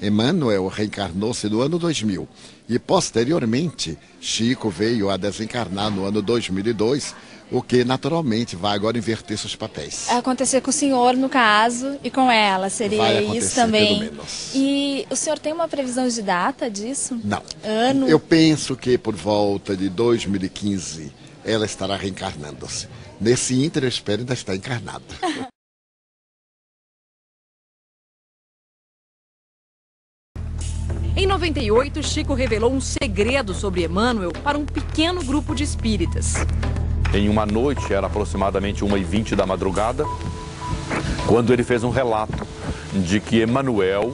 [0.00, 2.28] Emmanuel reencarnou-se no ano 2000
[2.68, 7.14] e, posteriormente, Chico veio a desencarnar no ano 2002,
[7.50, 10.08] o que naturalmente vai agora inverter seus papéis.
[10.10, 14.00] Acontecer com o senhor, no caso, e com ela, seria isso também.
[14.00, 14.50] pelo menos.
[14.54, 17.18] E o senhor tem uma previsão de data disso?
[17.22, 17.42] Não.
[17.62, 18.08] Ano?
[18.08, 21.12] Eu penso que por volta de 2015
[21.44, 22.88] ela estará reencarnando-se.
[23.20, 25.04] Nesse ínter, eu espero ainda estar encarnada.
[31.18, 36.34] Em 98, Chico revelou um segredo sobre Emmanuel para um pequeno grupo de espíritas.
[37.14, 40.04] Em uma noite, era aproximadamente 1h20 da madrugada,
[41.26, 42.46] quando ele fez um relato
[42.92, 44.12] de que Emanuel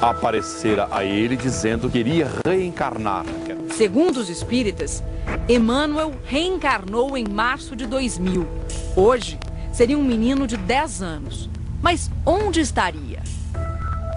[0.00, 3.26] aparecera a ele dizendo que iria reencarnar.
[3.72, 5.02] Segundo os espíritas,
[5.48, 8.46] Emmanuel reencarnou em março de 2000.
[8.94, 9.40] Hoje,
[9.72, 11.50] seria um menino de 10 anos.
[11.82, 13.22] Mas onde estaria?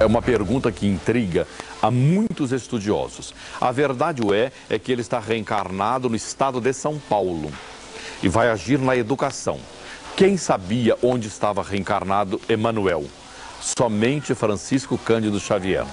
[0.01, 1.45] É uma pergunta que intriga
[1.79, 3.35] a muitos estudiosos.
[3.61, 7.51] A verdade é, é que ele está reencarnado no estado de São Paulo
[8.23, 9.59] e vai agir na educação.
[10.17, 13.05] Quem sabia onde estava reencarnado Emanuel?
[13.61, 15.85] Somente Francisco Cândido Xavier.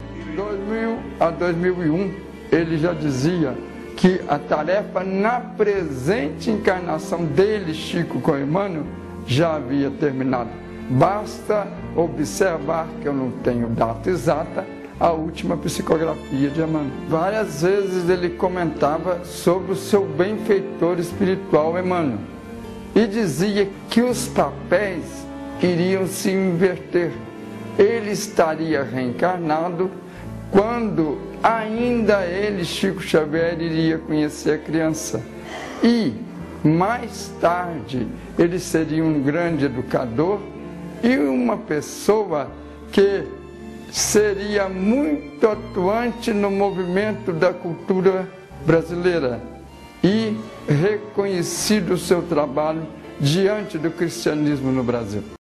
[0.00, 3.56] De 2000 a 2001, ele já dizia
[3.96, 10.50] que a tarefa na presente encarnação dele, Chico com Emmanuel, já havia terminado.
[10.90, 14.66] Basta observar que eu não tenho data exata,
[14.98, 16.90] a última psicografia de Emmanuel.
[17.08, 22.18] Várias vezes ele comentava sobre o seu benfeitor espiritual Emmanuel
[22.96, 25.04] e dizia que os papéis
[25.62, 27.12] iriam se inverter.
[27.78, 29.90] Ele estaria reencarnado
[30.50, 35.22] quando ainda ele, Chico Xavier, iria conhecer a criança.
[35.84, 36.12] E
[36.64, 38.06] mais tarde
[38.38, 40.40] ele seria um grande educador
[41.02, 42.50] e uma pessoa
[42.90, 43.24] que
[43.90, 48.28] seria muito atuante no movimento da cultura
[48.66, 49.40] brasileira
[50.02, 50.36] e
[50.68, 52.82] reconhecido o seu trabalho
[53.20, 55.37] diante do cristianismo no Brasil.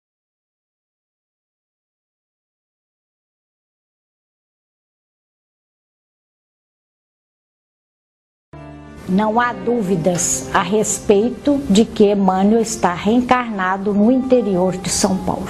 [9.11, 15.49] Não há dúvidas a respeito de que Emmanuel está reencarnado no interior de São Paulo.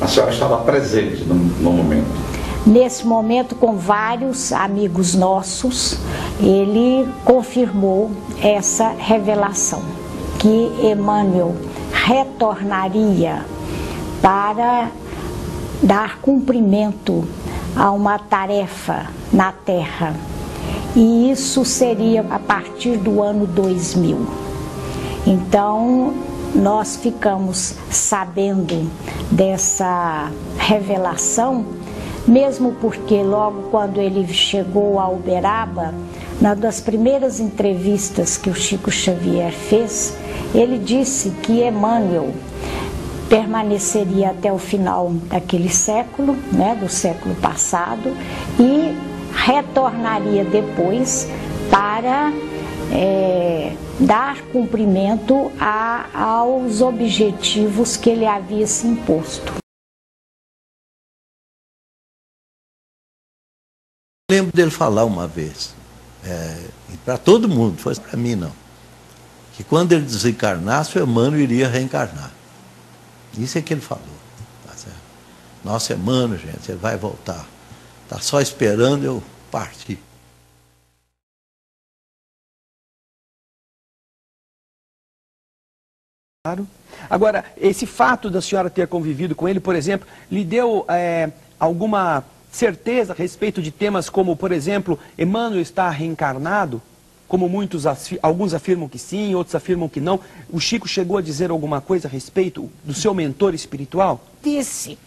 [0.00, 2.08] A senhora estava presente no, no momento.
[2.66, 5.98] Nesse momento, com vários amigos nossos,
[6.40, 8.10] ele confirmou
[8.42, 9.82] essa revelação,
[10.40, 11.54] que Emmanuel
[11.92, 13.44] retornaria
[14.20, 14.90] para
[15.80, 17.24] dar cumprimento
[17.76, 20.12] a uma tarefa na Terra.
[20.94, 24.26] E isso seria a partir do ano 2000.
[25.26, 26.12] Então,
[26.54, 28.90] nós ficamos sabendo
[29.30, 31.64] dessa revelação,
[32.26, 35.94] mesmo porque logo quando ele chegou a Uberaba,
[36.40, 40.16] na das primeiras entrevistas que o Chico Xavier fez,
[40.54, 42.30] ele disse que Emmanuel
[43.28, 48.16] permaneceria até o final daquele século, né, do século passado,
[48.58, 49.09] e
[49.40, 51.26] retornaria depois
[51.70, 52.32] para
[52.92, 59.54] é, dar cumprimento a, aos objetivos que ele havia se imposto.
[64.30, 65.74] Lembro dele falar uma vez,
[66.24, 66.68] é,
[67.04, 68.52] para todo mundo, foi para mim não,
[69.56, 72.30] que quando ele desencarnasse, o Emmanuel iria reencarnar.
[73.36, 74.04] Isso é que ele falou.
[74.66, 75.00] Tá certo?
[75.64, 77.44] Nosso Emmanuel, gente, ele vai voltar.
[78.10, 79.22] Está só esperando eu
[79.52, 79.96] partir.
[86.44, 86.66] Claro.
[87.08, 92.24] Agora, esse fato da senhora ter convivido com ele, por exemplo, lhe deu é, alguma
[92.50, 96.82] certeza a respeito de temas como, por exemplo, Emmanuel está reencarnado?
[97.28, 97.84] Como muitos,
[98.20, 100.18] alguns afirmam que sim, outros afirmam que não.
[100.48, 104.20] O Chico chegou a dizer alguma coisa a respeito do seu mentor espiritual?
[104.42, 104.98] Disse.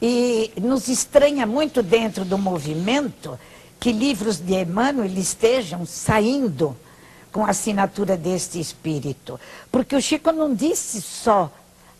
[0.00, 3.38] E nos estranha muito dentro do movimento
[3.80, 6.76] que livros de Emmanuel estejam saindo
[7.32, 9.38] com a assinatura deste espírito.
[9.70, 11.50] Porque o Chico não disse só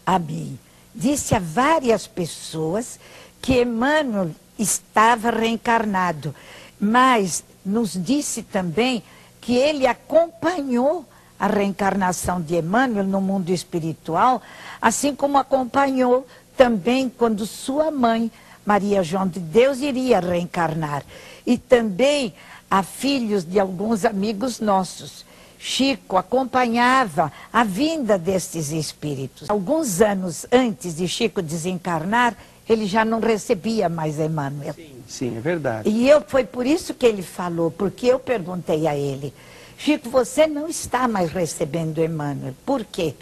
[0.04, 0.58] a mim,
[0.94, 2.98] disse a várias pessoas
[3.40, 6.34] que Emmanuel estava reencarnado,
[6.80, 9.02] mas nos disse também
[9.40, 11.06] que ele acompanhou
[11.38, 14.42] a reencarnação de Emmanuel no mundo espiritual,
[14.82, 16.26] assim como acompanhou
[16.58, 18.30] também quando sua mãe,
[18.66, 21.04] Maria João de Deus, iria reencarnar.
[21.46, 22.34] E também
[22.68, 25.24] a filhos de alguns amigos nossos
[25.58, 29.50] Chico acompanhava a vinda destes espíritos.
[29.50, 32.36] Alguns anos antes de Chico desencarnar,
[32.68, 34.74] ele já não recebia mais Emmanuel.
[34.74, 35.88] Sim, sim, é verdade.
[35.88, 39.34] E eu foi por isso que ele falou, porque eu perguntei a ele,
[39.76, 42.54] Chico, você não está mais recebendo Emmanuel.
[42.64, 43.14] Por quê?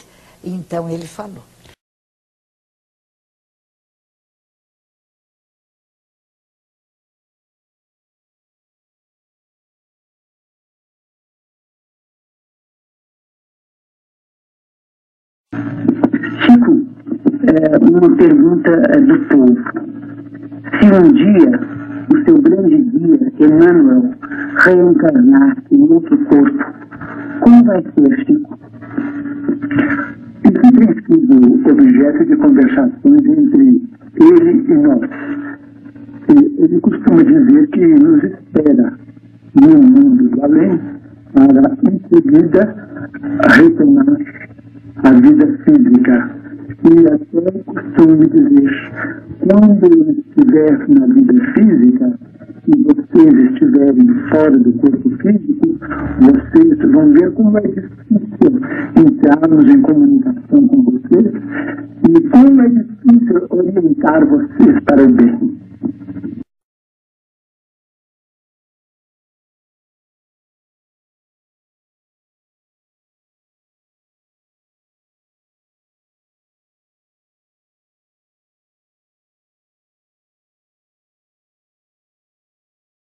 [0.45, 1.43] Então ele falou.
[16.43, 16.87] Chico,
[17.43, 18.71] é, uma pergunta
[19.01, 19.57] do povo.
[20.79, 21.61] Se um dia
[22.13, 24.11] o seu grande guia, Emmanuel,
[24.65, 26.65] reencarnar em outro corpo,
[27.41, 28.59] como vai ser, Chico?
[30.45, 33.83] Isso tem sido objeto de conversações entre
[34.21, 35.11] ele e nós.
[36.59, 38.99] Ele costuma dizer que nos espera
[39.55, 40.81] no mundo do além
[41.33, 42.75] para, em seguida,
[43.57, 44.07] retomar
[45.05, 46.31] a vida física.
[46.89, 48.93] E até costumo dizer,
[49.41, 52.17] quando estiver na vida física,
[52.69, 55.79] e vocês estiverem fora do corpo físico,
[56.21, 58.61] vocês vão ver como é difícil
[58.97, 61.27] entrarmos em comunicação com vocês
[62.09, 65.66] e como é difícil orientar vocês para o bem.